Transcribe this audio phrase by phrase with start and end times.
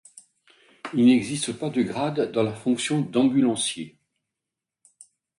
[0.95, 3.99] Il n'existe pas de grades dans la fonction d'ambulancier.